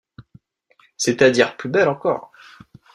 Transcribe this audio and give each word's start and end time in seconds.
c’est-à-dire 0.97 1.55
plus 1.57 1.69
belle 1.69 1.87
encore. 1.87 2.31